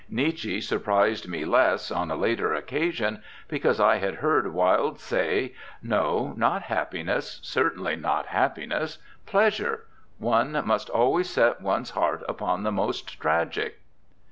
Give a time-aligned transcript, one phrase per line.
[0.09, 6.33] Nietzsche surprised me less, on a later occasion, because I had heard Wilde say, 'No,
[6.37, 7.39] not happiness!
[7.43, 8.97] Certainly not happiness!
[9.27, 9.85] Pleasure.
[10.17, 13.79] One must always set one's heart upon the most tragic.'